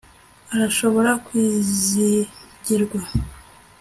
[0.53, 2.99] Arashobora kwizigirwa